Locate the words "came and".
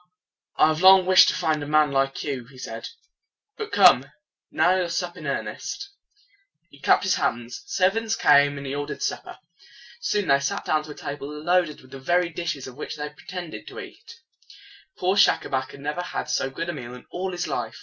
8.15-8.65